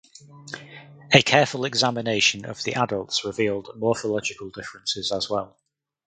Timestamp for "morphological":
3.77-4.49